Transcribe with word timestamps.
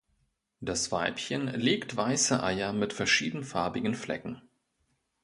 Das 0.61 0.91
Weibchen 0.91 1.45
legt 1.49 1.95
weiße 1.95 2.41
Eier 2.41 2.73
mit 2.73 2.91
verschiedenfarbigen 2.91 3.93
Flecken. 3.93 4.41